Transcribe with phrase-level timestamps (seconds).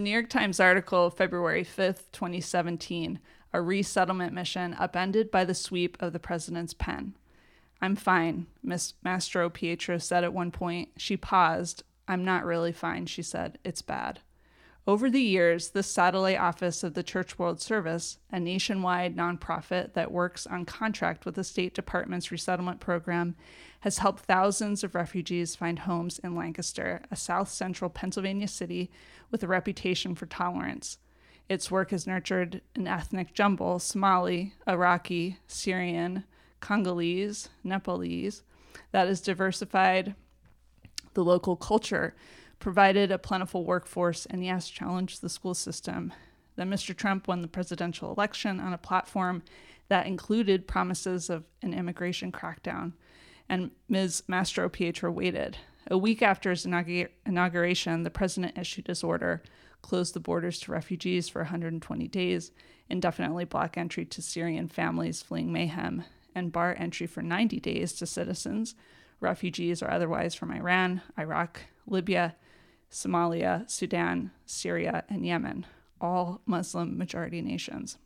[0.00, 3.18] New York Times article, February 5th, 2017,
[3.52, 7.16] a resettlement mission upended by the sweep of the president's pen.
[7.82, 10.90] I'm fine, Miss Mastropietro said at one point.
[10.98, 11.82] She paused.
[12.06, 13.58] I'm not really fine, she said.
[13.64, 14.20] It's bad.
[14.88, 20.10] Over the years, the satellite office of the Church World Service, a nationwide nonprofit that
[20.10, 23.36] works on contract with the State Department's resettlement program,
[23.80, 28.90] has helped thousands of refugees find homes in Lancaster, a south central Pennsylvania city
[29.30, 30.96] with a reputation for tolerance.
[31.50, 36.24] Its work has nurtured an ethnic jumble Somali, Iraqi, Syrian,
[36.60, 38.42] Congolese, Nepalese
[38.92, 40.14] that has diversified
[41.12, 42.14] the local culture
[42.58, 46.12] provided a plentiful workforce, and yes, challenged the school system.
[46.56, 46.96] Then Mr.
[46.96, 49.42] Trump won the presidential election on a platform
[49.88, 52.92] that included promises of an immigration crackdown,
[53.48, 54.24] and Ms.
[54.28, 55.56] Mastropietro waited.
[55.90, 59.42] A week after his inauguration, the president issued his order,
[59.80, 62.50] closed the borders to refugees for 120 days,
[62.90, 66.04] indefinitely block entry to Syrian families fleeing mayhem,
[66.34, 68.74] and bar entry for 90 days to citizens,
[69.20, 72.36] refugees or otherwise from Iran, Iraq, Libya,
[72.90, 75.66] Somalia, Sudan, Syria, and Yemen,
[76.00, 77.98] all Muslim majority nations.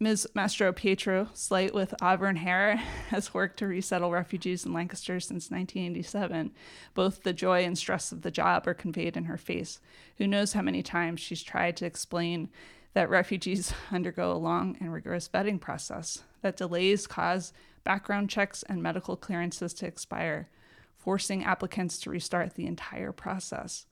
[0.00, 0.28] Ms.
[0.34, 2.76] Mastropietro, slight with auburn hair,
[3.08, 6.52] has worked to resettle refugees in Lancaster since 1987.
[6.94, 9.80] Both the joy and stress of the job are conveyed in her face.
[10.18, 12.50] Who knows how many times she's tried to explain
[12.92, 17.52] that refugees undergo a long and rigorous vetting process, that delays cause
[17.84, 20.48] background checks and medical clearances to expire,
[21.04, 23.86] forcing applicants to restart the entire process.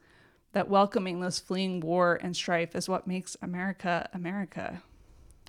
[0.52, 4.82] That welcoming those fleeing war and strife is what makes America America.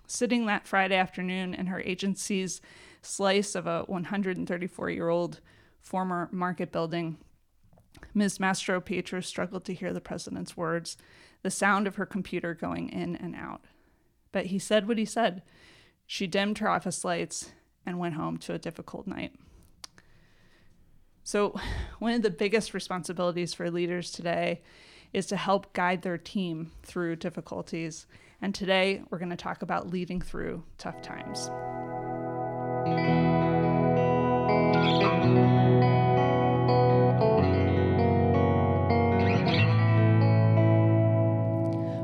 [0.06, 2.61] Sitting that Friday afternoon in her agency's
[3.02, 5.39] slice of a 134 year old
[5.80, 7.17] former market building,
[8.14, 8.38] Ms.
[8.38, 10.97] Mastropietro struggled to hear the president's words,
[11.41, 13.61] the sound of her computer going in and out.
[14.31, 15.44] But he said what he said.
[16.06, 17.52] She dimmed her office lights
[17.86, 19.34] and went home to a difficult night.
[21.25, 21.56] So,
[22.00, 24.61] one of the biggest responsibilities for leaders today
[25.13, 28.07] is to help guide their team through difficulties.
[28.41, 31.50] And today, we're going to talk about leading through tough times.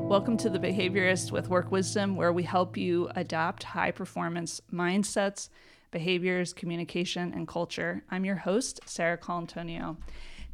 [0.10, 5.50] Welcome to The Behaviorist with Work Wisdom, where we help you adopt high performance mindsets
[5.92, 8.04] behaviors, communication, and culture.
[8.10, 9.98] I'm your host, Sarah Colantonio.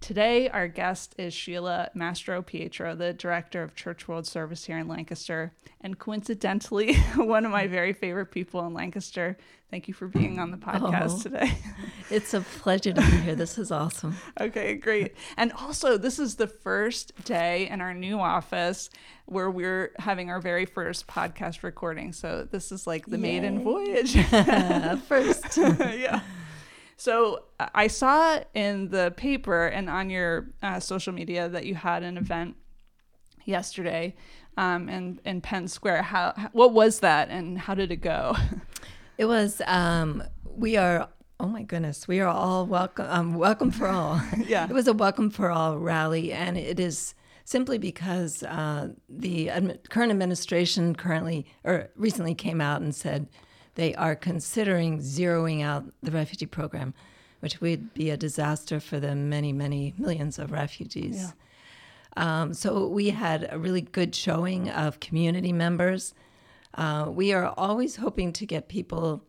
[0.05, 5.51] Today, our guest is Sheila Mastropietro, the director of Church World Service here in Lancaster,
[5.81, 9.35] and coincidentally, one of my very favorite people in Lancaster.
[9.71, 10.69] Thank you for being on the oh.
[10.69, 11.57] podcast oh, today.
[12.11, 13.33] it's a pleasure to be here.
[13.33, 14.15] This is awesome.
[14.39, 15.15] okay, great.
[15.37, 18.91] And also, this is the first day in our new office
[19.25, 22.13] where we're having our very first podcast recording.
[22.13, 23.23] So, this is like the Yay.
[23.23, 24.15] maiden voyage.
[25.07, 25.57] first.
[25.57, 26.21] yeah.
[26.97, 32.03] So I saw in the paper and on your uh, social media that you had
[32.03, 32.55] an event
[33.45, 34.15] yesterday
[34.57, 36.03] um, in in Penn Square.
[36.03, 38.35] How what was that and how did it go?
[39.17, 39.61] It was.
[39.65, 41.07] Um, we are.
[41.39, 43.07] Oh my goodness, we are all welcome.
[43.09, 44.21] Um, welcome for all.
[44.45, 44.65] yeah.
[44.69, 49.51] It was a welcome for all rally, and it is simply because uh, the
[49.89, 53.27] current administration currently or recently came out and said
[53.75, 56.93] they are considering zeroing out the refugee program,
[57.41, 61.17] which would be a disaster for the many, many millions of refugees.
[61.17, 61.31] Yeah.
[62.17, 66.13] Um, so we had a really good showing of community members.
[66.73, 69.23] Uh, we are always hoping to get people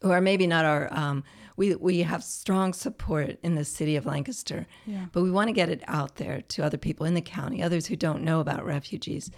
[0.00, 0.88] who are maybe not our.
[0.92, 1.24] Um,
[1.56, 5.06] we we have strong support in the city of Lancaster, yeah.
[5.12, 7.86] but we want to get it out there to other people in the county, others
[7.86, 9.30] who don't know about refugees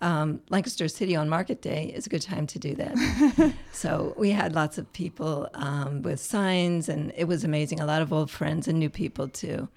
[0.00, 3.54] um, Lancaster City on Market Day is a good time to do that.
[3.72, 7.80] so we had lots of people um, with signs, and it was amazing.
[7.80, 9.68] A lot of old friends and new people too.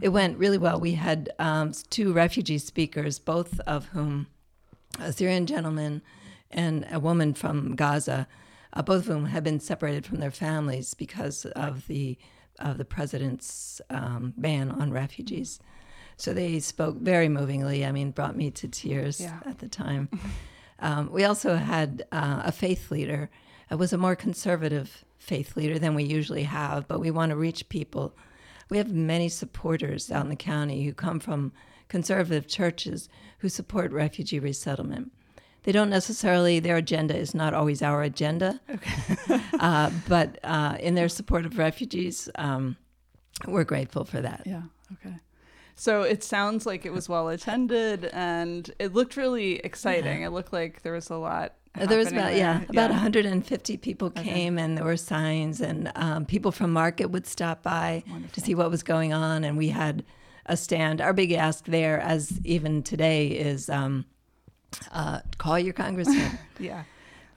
[0.00, 0.78] It went really well.
[0.78, 4.28] We had um, two refugee speakers, both of whom,
[5.00, 6.02] a Syrian gentleman
[6.50, 8.28] and a woman from Gaza,
[8.74, 12.18] uh, both of whom had been separated from their families because of the
[12.58, 15.58] of the president's um, ban on refugees.
[16.16, 17.84] So they spoke very movingly.
[17.84, 19.40] I mean, brought me to tears yeah.
[19.44, 20.08] at the time.
[20.78, 23.30] um, we also had uh, a faith leader.
[23.70, 27.36] It was a more conservative faith leader than we usually have, but we want to
[27.36, 28.14] reach people.
[28.68, 31.52] We have many supporters out in the county who come from
[31.88, 35.12] conservative churches who support refugee resettlement.
[35.64, 39.40] They don't necessarily, their agenda is not always our agenda, okay.
[39.60, 42.76] uh, but uh, in their support of refugees, um,
[43.46, 44.42] we're grateful for that.
[44.44, 44.62] Yeah,
[44.94, 45.16] okay.
[45.74, 50.20] So it sounds like it was well attended and it looked really exciting.
[50.20, 50.28] Yeah.
[50.28, 51.54] It looked like there was a lot.
[51.74, 52.36] There was about there.
[52.36, 54.62] yeah, about 150 people came, okay.
[54.62, 58.34] and there were signs, and um, people from market would stop by Wonderful.
[58.34, 60.04] to see what was going on, and we had
[60.44, 61.00] a stand.
[61.00, 64.04] Our big ask there, as even today, is um,
[64.92, 66.38] uh, call your congressman.
[66.58, 66.84] yeah.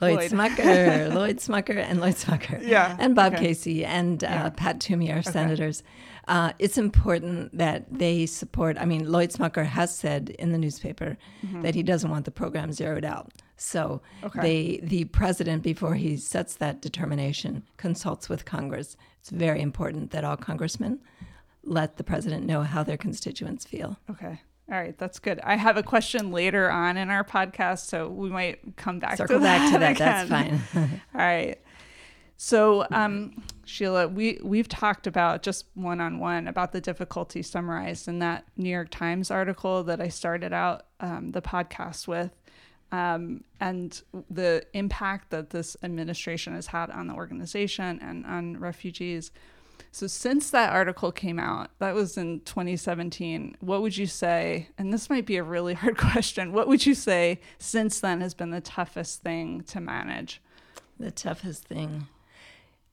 [0.01, 0.31] Lloyd, Lloyd.
[0.31, 3.47] Smucker, Lloyd Smucker, and Lloyd Smucker, yeah, and Bob okay.
[3.47, 4.49] Casey and uh, yeah.
[4.49, 5.31] Pat Toomey, our okay.
[5.31, 5.83] senators.
[6.27, 8.77] Uh, it's important that they support.
[8.79, 11.61] I mean, Lloyd Smucker has said in the newspaper mm-hmm.
[11.61, 13.31] that he doesn't want the program zeroed out.
[13.57, 14.41] So okay.
[14.41, 18.97] they, the president, before he sets that determination, consults with Congress.
[19.19, 20.99] It's very important that all congressmen
[21.63, 23.97] let the president know how their constituents feel.
[24.09, 24.41] Okay.
[24.71, 25.39] All right, that's good.
[25.41, 29.37] I have a question later on in our podcast, so we might come back Circle
[29.37, 29.69] to that.
[29.69, 30.27] Circle back to that.
[30.27, 30.27] Again.
[30.27, 31.01] That's fine.
[31.13, 31.59] All right.
[32.37, 38.07] So, um, Sheila, we we've talked about just one on one about the difficulty summarized
[38.07, 42.31] in that New York Times article that I started out um, the podcast with,
[42.91, 49.31] um, and the impact that this administration has had on the organization and on refugees.
[49.95, 54.67] So, since that article came out, that was in 2017, what would you say?
[54.77, 56.51] And this might be a really hard question.
[56.51, 60.41] What would you say since then has been the toughest thing to manage?
[60.99, 62.07] The toughest thing.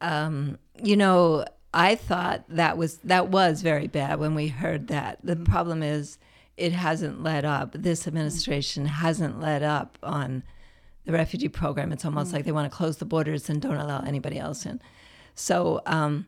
[0.01, 1.45] Um, you know,
[1.75, 5.19] I thought that was that was very bad when we heard that.
[5.25, 5.43] The mm-hmm.
[5.43, 6.19] problem is
[6.57, 7.73] it hasn't let up.
[7.73, 8.95] This administration mm-hmm.
[8.95, 10.45] hasn't let up on
[11.05, 11.91] the refugee program.
[11.91, 12.37] It's almost mm-hmm.
[12.37, 14.81] like they want to close the borders and don't allow anybody else in.
[15.35, 16.27] So um,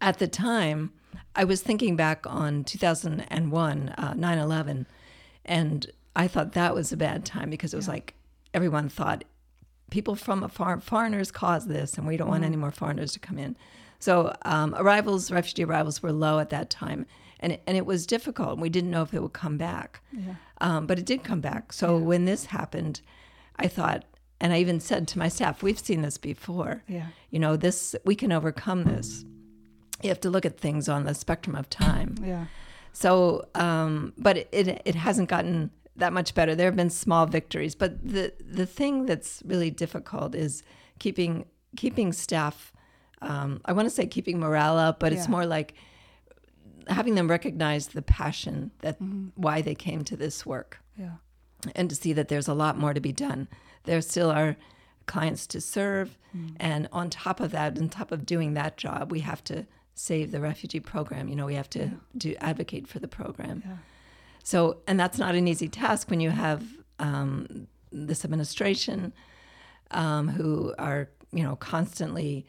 [0.00, 0.92] at the time,
[1.34, 4.86] I was thinking back on 2001, uh, 9 11,
[5.44, 7.94] and I thought that was a bad time because it was yeah.
[7.94, 8.14] like
[8.54, 9.24] everyone thought
[9.90, 13.18] people from afar, foreigners caused this, and we don't mm want any more foreigners to
[13.18, 13.56] come in.
[13.98, 17.06] So um, arrivals, refugee arrivals were low at that time,
[17.40, 18.58] and it, and it was difficult.
[18.58, 20.34] We didn't know if it would come back, yeah.
[20.60, 21.72] um, but it did come back.
[21.72, 22.04] So yeah.
[22.04, 23.00] when this happened,
[23.56, 24.04] I thought,
[24.40, 26.82] and I even said to my staff, "We've seen this before.
[26.88, 27.08] Yeah.
[27.30, 29.24] You know, this we can overcome this."
[30.02, 32.16] You have to look at things on the spectrum of time.
[32.26, 32.46] Yeah.
[32.92, 36.54] So, um, but it, it, it hasn't gotten that much better.
[36.54, 40.62] There have been small victories, but the the thing that's really difficult is
[40.98, 41.44] keeping
[41.76, 42.72] keeping staff.
[43.20, 45.18] Um, I want to say keeping morale up, but yeah.
[45.18, 45.74] it's more like
[46.88, 49.28] having them recognize the passion that mm-hmm.
[49.34, 50.80] why they came to this work.
[50.98, 51.16] Yeah.
[51.74, 53.48] And to see that there's a lot more to be done.
[53.84, 54.56] There still are
[55.06, 56.54] clients to serve, mm.
[56.58, 59.66] and on top of that, on top of doing that job, we have to
[59.96, 61.26] save the refugee program.
[61.26, 61.90] You know, we have to yeah.
[62.16, 63.62] do advocate for the program.
[63.64, 63.76] Yeah.
[64.44, 66.62] So, and that's not an easy task when you have
[67.00, 69.12] um, this administration
[69.90, 72.46] um, who are, you know, constantly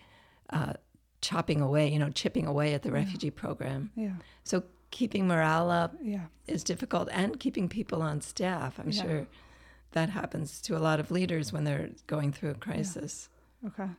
[0.52, 0.74] uh,
[1.22, 3.42] chopping away, you know, chipping away at the refugee yeah.
[3.42, 3.92] program.
[3.96, 4.12] Yeah.
[4.44, 6.26] So keeping morale up yeah.
[6.48, 8.78] is difficult, and keeping people on staff.
[8.78, 9.26] I'm sure
[9.94, 13.30] that happens to a lot of leaders when they're going through a crisis.
[13.66, 13.90] Okay.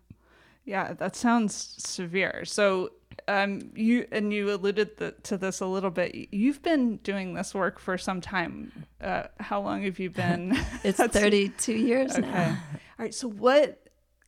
[0.64, 2.44] Yeah, that sounds severe.
[2.44, 2.90] So,
[3.26, 6.14] um, you and you alluded the, to this a little bit.
[6.32, 8.72] You've been doing this work for some time.
[9.00, 10.58] Uh, how long have you been?
[10.84, 12.20] it's 32 years okay.
[12.26, 12.58] now.
[12.98, 13.14] All right.
[13.14, 13.84] So, what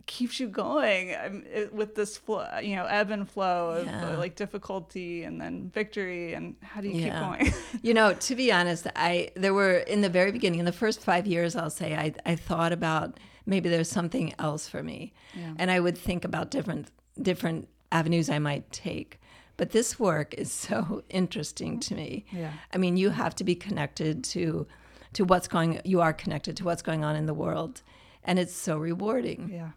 [0.06, 4.14] keeps you going um, it, with this flow, you know, ebb and flow of yeah.
[4.14, 6.34] uh, like difficulty and then victory?
[6.34, 7.04] And how do you yeah.
[7.04, 7.54] keep going?
[7.82, 11.02] you know, to be honest, I there were in the very beginning, in the first
[11.02, 15.12] five years, I'll say, I I thought about maybe there's something else for me.
[15.34, 15.54] Yeah.
[15.58, 19.20] And I would think about different different avenues I might take.
[19.56, 22.24] But this work is so interesting to me.
[22.32, 22.52] Yeah.
[22.72, 24.66] I mean, you have to be connected to
[25.12, 27.82] to what's going you are connected to what's going on in the world
[28.24, 29.50] and it's so rewarding.
[29.52, 29.70] Yeah.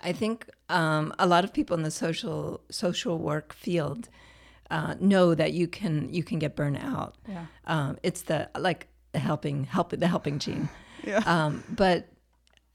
[0.00, 4.08] I think um, a lot of people in the social social work field
[4.70, 7.16] uh, know that you can you can get burnt out.
[7.28, 7.46] Yeah.
[7.66, 10.68] Um, it's the like the helping help the helping gene.
[11.04, 11.20] Yeah.
[11.26, 12.10] Um, but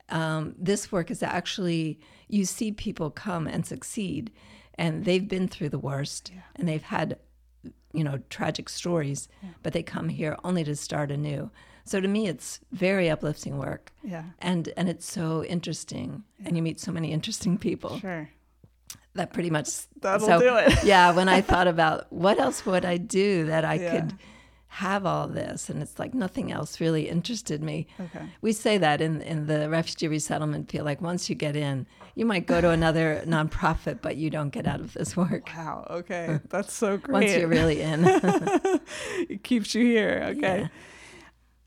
[0.10, 1.98] um, this work is actually
[2.28, 4.34] you see people come and succeed,
[4.78, 6.42] and they've been through the worst, yeah.
[6.56, 7.18] and they've had,
[7.94, 9.50] you know, tragic stories, yeah.
[9.64, 11.50] but they come here only to start anew.
[11.86, 13.94] So to me, it's very uplifting work.
[14.04, 14.24] Yeah.
[14.40, 16.48] And and it's so interesting, yeah.
[16.48, 18.00] and you meet so many interesting people.
[18.00, 18.30] Sure.
[19.16, 20.84] That pretty much that'll so, do it.
[20.84, 21.12] yeah.
[21.12, 24.14] When I thought about what else would I do that I could
[24.70, 27.88] have all this and it's like nothing else really interested me.
[28.00, 28.26] Okay.
[28.42, 32.26] we say that in, in the refugee resettlement field like once you get in you
[32.26, 35.50] might go to another nonprofit but you don't get out of this work.
[35.56, 35.88] Wow.
[35.90, 36.40] Okay.
[36.50, 38.04] That's so great once you're really in.
[39.30, 40.24] It keeps you here.
[40.32, 40.62] Okay.
[40.62, 40.68] Yeah.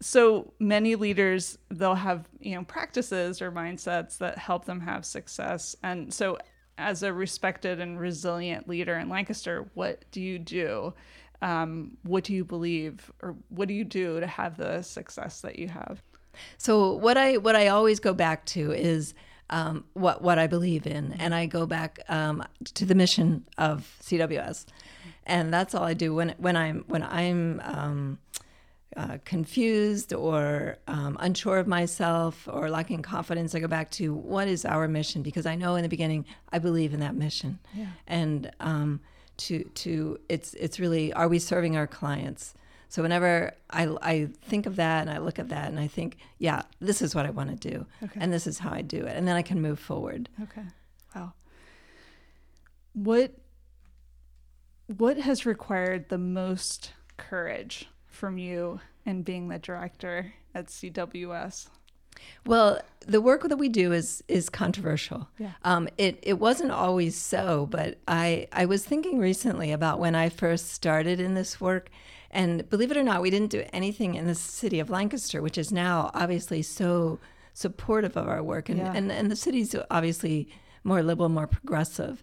[0.00, 5.74] so many leaders they'll have you know practices or mindsets that help them have success.
[5.82, 6.38] And so
[6.76, 10.94] as a respected and resilient leader in lancaster what do you do
[11.42, 15.58] um, what do you believe or what do you do to have the success that
[15.58, 16.02] you have?
[16.58, 19.14] So what I what I always go back to is
[19.50, 22.44] um, what what I believe in, and I go back um,
[22.74, 24.66] to the mission of CWS,
[25.26, 28.18] and that's all I do when when I'm when I'm um,
[28.96, 33.54] uh, confused or um, unsure of myself or lacking confidence.
[33.54, 36.58] I go back to what is our mission because I know in the beginning I
[36.60, 37.86] believe in that mission, Yeah.
[38.06, 39.00] and um,
[39.40, 42.54] to to it's it's really are we serving our clients
[42.90, 46.16] so whenever I, I think of that and I look at that and I think,
[46.38, 47.86] yeah, this is what I want to do.
[48.02, 48.18] Okay.
[48.20, 49.16] And this is how I do it.
[49.16, 50.28] And then I can move forward.
[50.42, 50.64] Okay.
[51.14, 51.32] Wow.
[52.92, 53.32] What
[54.88, 61.68] what has required the most courage from you in being the director at CWS?
[62.46, 65.28] Well, the work that we do is is controversial.
[65.38, 65.52] Yeah.
[65.64, 70.28] Um, it it wasn't always so, but I I was thinking recently about when I
[70.28, 71.90] first started in this work,
[72.30, 75.58] and believe it or not, we didn't do anything in the city of Lancaster, which
[75.58, 77.18] is now obviously so
[77.54, 78.92] supportive of our work, and Yeah.
[78.94, 80.48] and, and the city's obviously
[80.82, 82.22] more liberal, more progressive.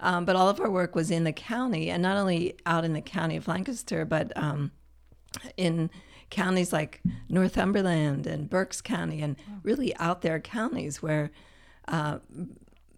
[0.00, 2.92] Um, but all of our work was in the county, and not only out in
[2.92, 4.72] the county of Lancaster, but um,
[5.56, 5.90] in
[6.34, 11.30] counties like Northumberland and Berks County, and really out there counties where,
[11.88, 12.18] uh,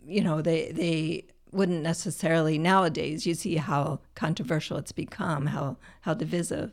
[0.07, 3.27] you know, they they wouldn't necessarily nowadays.
[3.27, 6.71] You see how controversial it's become, how how divisive.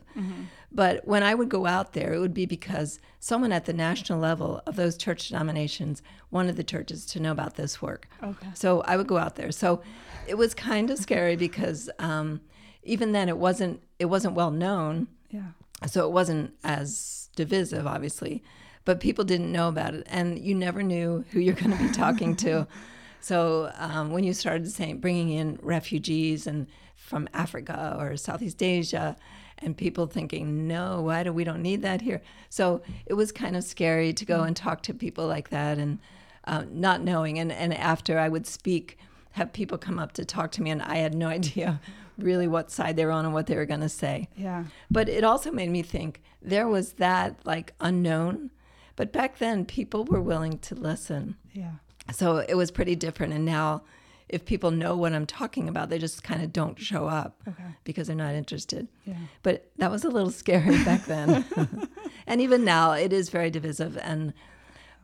[0.72, 4.18] But when I would go out there, it would be because someone at the national
[4.18, 6.02] level of those church denominations
[6.32, 8.08] wanted the churches to know about this work.
[8.22, 8.48] Okay.
[8.54, 9.52] So I would go out there.
[9.52, 9.82] So
[10.26, 12.40] it was kind of scary because um,
[12.82, 15.50] even then it wasn't it wasn't well known Yeah.
[15.86, 18.42] So it wasn't as divisive obviously
[18.84, 21.90] but people didn't know about it and you never knew who you're going to be
[21.90, 22.66] talking to.
[23.20, 29.16] So um, when you started saying bringing in refugees and from africa or southeast asia
[29.60, 32.20] and people thinking no why do we don't need that here?
[32.50, 36.00] So it was kind of scary to go and talk to people like that and
[36.46, 37.38] uh, not knowing.
[37.38, 38.98] And, and after i would speak
[39.34, 41.80] have people come up to talk to me and i had no idea
[42.18, 44.64] really what side they were on and what they were going to say Yeah.
[44.90, 48.50] but it also made me think there was that like unknown.
[48.96, 51.36] But back then, people were willing to listen.
[51.52, 51.72] Yeah.
[52.12, 53.32] So it was pretty different.
[53.32, 53.82] And now,
[54.28, 57.64] if people know what I'm talking about, they just kind of don't show up Okay.
[57.84, 58.86] because they're not interested.
[59.06, 59.16] Yeah.
[59.42, 61.44] But that was a little scary back then.
[62.26, 63.96] and even now, it is very divisive.
[64.02, 64.32] And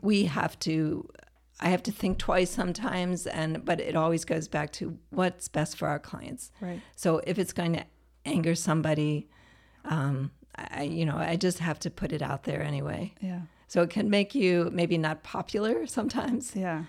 [0.02, 1.08] we have to.
[1.60, 5.76] I have to think twice sometimes, and but it always goes back to what's best
[5.76, 6.50] for our clients.
[6.60, 6.80] Right.
[6.96, 7.84] So if it's going to
[8.24, 9.28] anger somebody,
[9.84, 13.14] um, I, you know, I just have to put it out there anyway.
[13.20, 13.40] Yeah.
[13.68, 16.84] So it can make you maybe not popular sometimes, Yeah.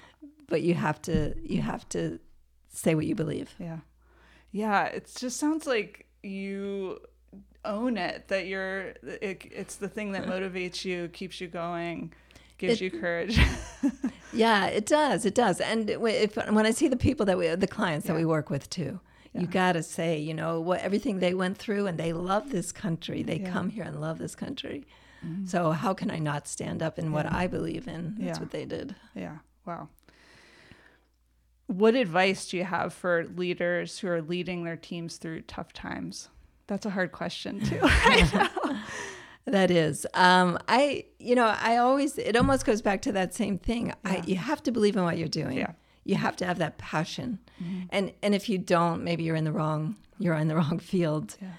[0.48, 2.20] but you have to you have to
[2.74, 3.54] say what you believe.
[3.60, 3.80] Yeah.
[4.51, 4.86] Yeah.
[4.86, 7.00] It just sounds like you
[7.63, 12.12] own it, that you're, it, it's the thing that motivates you, keeps you going,
[12.58, 13.38] gives It- you courage.
[14.33, 15.25] Yeah, it does.
[15.25, 15.59] It does.
[15.61, 18.69] And if when I see the people that we, the clients that we work with
[18.69, 19.00] too,
[19.33, 19.41] Yeah.
[19.41, 22.71] you got to say, you know, what everything they went through, and they love this
[22.71, 23.23] country.
[23.23, 23.43] They Yeah.
[23.45, 23.53] Mm-hmm.
[23.53, 24.85] come here and love this country.
[25.45, 28.15] So how can I not stand up in what I believe in?
[28.17, 28.43] That's Yeah.
[28.43, 28.95] what they did.
[29.13, 29.38] Yeah.
[29.67, 29.89] Wow.
[31.67, 36.29] What advice do you have for leaders who are leading their teams through tough times?
[36.67, 37.79] That's a hard question too.
[39.45, 40.05] That is.
[40.13, 43.93] Um, I, you know, I always, it almost goes back to that same thing.
[44.05, 45.57] I, you have to believe in what you're doing.
[45.57, 45.71] Yeah.
[46.03, 47.39] You have to have that passion.
[47.91, 51.36] And, and if you don't, maybe you're in the wrong, you're in the wrong field.
[51.41, 51.50] yeah.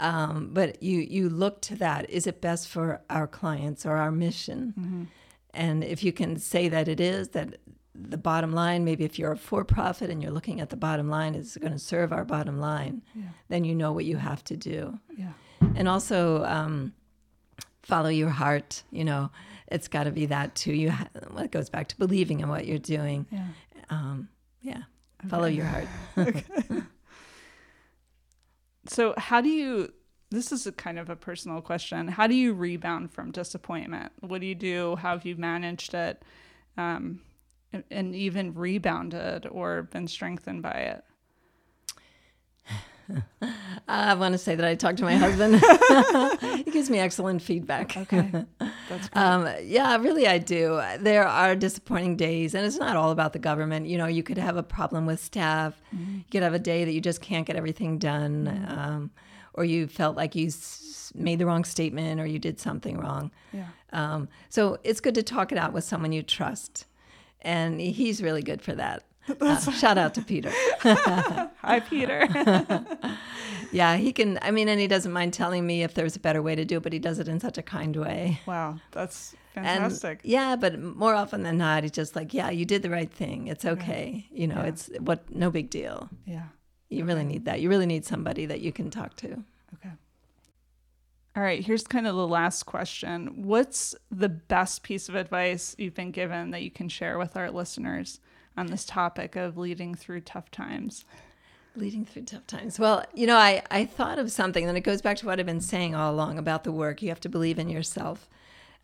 [0.00, 2.10] Um, but you, you look to that.
[2.10, 5.08] Is it best for our clients or our mission?
[5.54, 7.58] And if you can say that it is, that
[7.94, 11.08] the bottom line, maybe if you're a for profit and you're looking at the bottom
[11.08, 13.24] line, is going to serve our bottom line, Yeah.
[13.48, 15.32] then you know what you have to do Yeah.
[15.76, 16.94] and also um,
[17.82, 18.82] follow your heart.
[18.90, 19.30] You know,
[19.68, 20.72] it's got to be that too.
[20.72, 23.26] You ha- well, it goes back to believing in what you're doing.
[23.30, 23.46] Yeah.
[23.90, 24.28] Um,
[24.60, 24.82] yeah,
[25.28, 25.88] follow your heart.
[26.18, 26.44] okay.
[28.86, 29.92] So, how do you?
[30.30, 32.08] This is a kind of a personal question.
[32.08, 34.12] How do you rebound from disappointment?
[34.20, 34.96] What do you do?
[34.96, 36.24] How have you managed it,
[36.78, 37.20] um,
[37.90, 41.04] and even rebounded or been strengthened by it?
[43.88, 45.56] I want to say that I talked to my husband.
[46.64, 47.96] he gives me excellent feedback.
[47.96, 48.30] Okay,
[48.88, 49.16] that's great.
[49.22, 50.80] Um, yeah, really, I do.
[51.00, 53.86] There are disappointing days, and it's not all about the government.
[53.86, 55.80] You know, you could have a problem with staff.
[55.92, 59.10] You could have a day that you just can't get everything done, um,
[59.54, 63.30] or you felt like you s- made the wrong statement, or you did something wrong.
[63.52, 63.66] yeah.
[63.92, 66.86] Um, so it's good to talk it out with someone you trust,
[67.42, 69.02] and he's really good for that.
[69.40, 70.50] Uh, shout out to Peter.
[70.82, 72.26] Hi, Peter.
[73.72, 74.38] yeah, he can.
[74.42, 76.78] I mean, and he doesn't mind telling me if there's a better way to do
[76.78, 78.40] it, but he does it in such a kind way.
[78.46, 80.20] wow, that's fantastic.
[80.24, 83.10] And yeah, but more often than not, he's just like, "Yeah, you did the right
[83.12, 83.46] thing.
[83.46, 84.26] It's okay.
[84.32, 84.66] You know, Yeah.
[84.66, 86.08] it's what no big deal.
[86.26, 86.46] yeah.
[86.88, 87.60] You really need that.
[87.60, 89.28] You really need somebody that you can talk to."
[89.74, 89.92] Okay.
[91.36, 93.44] All right, here's kind of the last question.
[93.44, 97.50] What's the best piece of advice you've been given that you can share with our
[97.50, 98.20] listeners
[98.56, 101.04] on this topic of leading through tough times?
[101.74, 102.78] Leading through tough times.
[102.78, 105.46] Well, you know, I, I thought of something, and it goes back to what I've
[105.46, 107.00] been saying all along about the work.
[107.00, 108.28] You have to believe in yourself.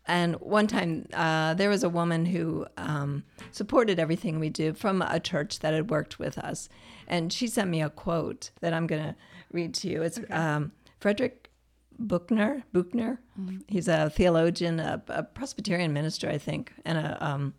[0.07, 5.03] And one time, uh, there was a woman who um, supported everything we do from
[5.03, 6.67] a church that had worked with us.
[7.07, 9.15] And she sent me a quote that I'm going to
[9.51, 10.01] read to you.
[10.01, 11.51] It's um, Frederick
[11.99, 12.63] Buechner.
[12.73, 13.19] Buechner.
[13.67, 17.53] He's a theologian, a, a Presbyterian minister, I think, and a um,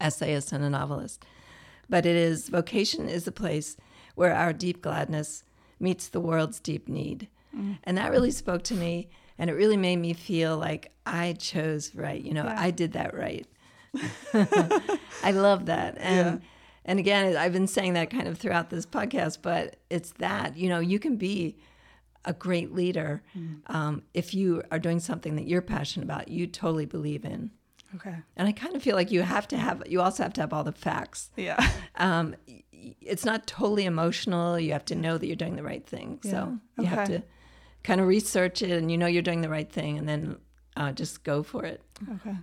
[0.00, 1.24] essayist and a novelist.
[1.88, 3.76] But it is vocation is the place
[4.14, 5.44] where our deep gladness
[5.78, 7.28] meets the world's deep need.
[7.84, 11.94] And that really spoke to me and it really made me feel like I chose
[11.96, 12.22] right.
[12.22, 12.54] You know, Yeah.
[12.60, 13.46] I did that right.
[14.34, 15.96] I love that.
[15.98, 16.42] And
[16.84, 20.68] and again, I've been saying that kind of throughout this podcast, but it's that, you
[20.68, 21.56] know, you can be
[22.24, 23.22] a great leader
[23.66, 27.50] um, if you are doing something that you're passionate about, you totally believe in.
[27.96, 28.14] Okay.
[28.36, 30.52] And I kind of feel like you have to have, you also have to have
[30.52, 31.30] all the facts.
[31.36, 31.56] Yeah.
[31.96, 32.34] Um,
[33.02, 34.58] it's not totally emotional.
[34.58, 36.18] You have to know that you're doing the right thing.
[36.22, 37.22] So you have to
[37.82, 40.38] kind of research it and you know you're doing the right thing and then
[40.78, 41.82] uh, just go for it.
[42.10, 42.36] Okay.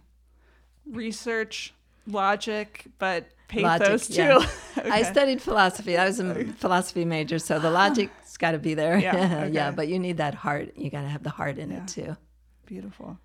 [0.86, 1.74] Research,
[2.06, 4.38] logic, but Logic, pathos yeah.
[4.40, 4.46] too.
[4.92, 5.98] I studied philosophy.
[5.98, 8.98] I was a philosophy major, so the logic's got to be there.
[8.98, 10.74] Yeah, yeah, but you need that heart.
[10.76, 11.78] You got to have the heart in Yeah.
[11.78, 12.18] it too.
[12.66, 13.18] Beautiful.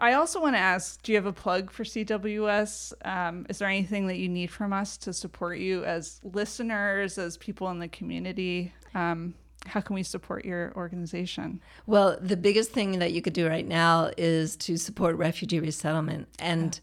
[0.00, 2.94] I also want to ask do you have a plug for CWS?
[3.04, 7.36] Um, is there anything that you need from us to support you as listeners, as
[7.36, 8.72] people in the community?
[8.94, 9.34] Um,
[9.66, 11.60] how can we support your organization?
[11.86, 16.28] Well, the biggest thing that you could do right now is to support refugee resettlement,
[16.38, 16.80] and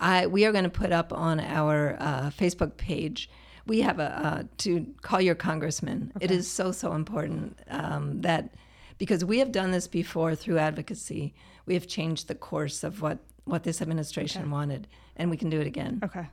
[0.00, 3.30] I we are going to put up on our uh, Facebook page.
[3.66, 6.12] We have a uh, to call your congressman.
[6.20, 8.52] It is so so important um, that
[8.98, 11.34] because we have done this before through advocacy,
[11.66, 15.60] we have changed the course of what what this administration wanted, and we can do
[15.60, 16.26] it again Okay.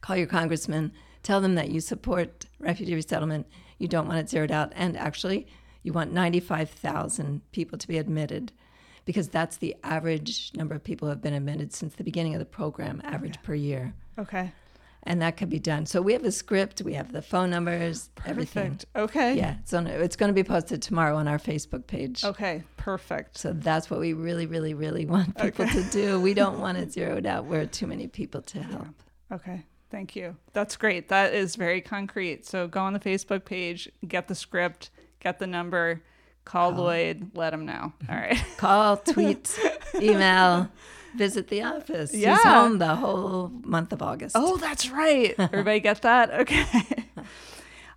[0.00, 0.92] call your congressman,
[1.24, 3.46] tell them that you support refugee resettlement,
[3.78, 5.48] you don't want it zeroed out, and actually,
[5.82, 8.52] you want 95,000 people to be admitted
[9.04, 12.38] because that's the average number of people who have been admitted since the beginning of
[12.38, 13.92] the program, average per year.
[14.18, 14.52] Okay.
[15.06, 15.84] And that could be done.
[15.84, 18.72] So we have a script, we have the phone numbers, everything.
[18.72, 18.86] Perfect.
[18.96, 19.36] Okay.
[19.36, 22.24] Yeah, it's, on, it's going to be posted tomorrow on our Facebook page.
[22.24, 22.62] Okay.
[22.78, 23.36] Perfect.
[23.36, 26.18] So that's what we really, really, really want people to do.
[26.20, 28.86] We don't want it zeroed out where too many people to help.
[29.30, 29.64] Okay.
[29.90, 30.36] Thank you.
[30.52, 31.08] That's great.
[31.10, 32.46] That is very concrete.
[32.46, 34.90] So go on the Facebook page, get the script,
[35.20, 36.02] get the number,
[36.44, 37.92] call Lloyd, let him know.
[38.08, 38.42] All right.
[38.56, 39.56] Call, tweet,
[39.94, 40.68] email,
[41.14, 42.14] visit the office.
[42.14, 42.34] Yeah.
[42.34, 44.36] He's home the whole month of August.
[44.38, 45.34] Oh, that's right.
[45.38, 46.30] Everybody get that?
[46.32, 46.66] Okay.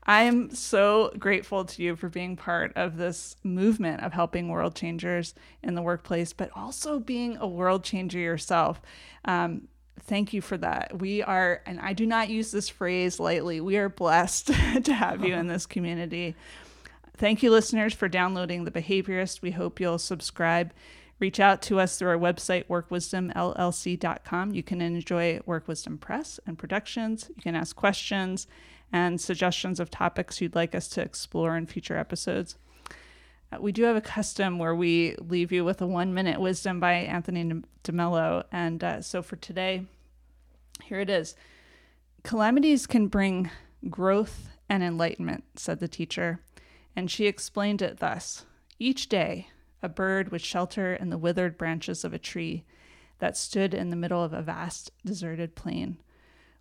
[0.09, 4.73] I am so grateful to you for being part of this movement of helping world
[4.73, 8.81] changers in the workplace, but also being a world changer yourself.
[9.25, 9.67] Um,
[10.03, 10.99] thank you for that.
[10.99, 14.47] We are, and I do not use this phrase lightly, we are blessed
[14.83, 16.35] to have you in this community.
[17.17, 19.41] Thank you, listeners, for downloading The Behaviorist.
[19.41, 20.71] We hope you'll subscribe.
[21.19, 24.53] Reach out to us through our website, workwisdomllc.com.
[24.53, 27.31] You can enjoy Work Wisdom Press and productions.
[27.35, 28.47] You can ask questions
[28.91, 32.55] and suggestions of topics you'd like us to explore in future episodes.
[33.51, 36.79] Uh, we do have a custom where we leave you with a one minute wisdom
[36.79, 38.43] by Anthony DeMello.
[38.51, 39.85] And uh, so for today,
[40.83, 41.35] here it is
[42.23, 43.49] Calamities can bring
[43.89, 46.41] growth and enlightenment, said the teacher.
[46.95, 48.45] And she explained it thus
[48.79, 49.47] Each day,
[49.81, 52.65] a bird would shelter in the withered branches of a tree
[53.19, 55.97] that stood in the middle of a vast deserted plain.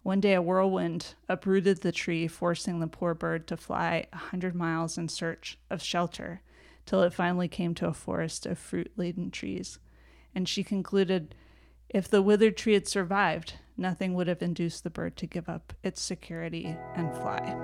[0.03, 4.55] One day, a whirlwind uprooted the tree, forcing the poor bird to fly a hundred
[4.55, 6.43] miles in search of shelter
[6.85, 9.79] till it finally came to a forest of fruit laden trees.
[10.35, 11.35] And she concluded
[11.89, 15.73] if the withered tree had survived, nothing would have induced the bird to give up
[15.83, 17.55] its security and fly.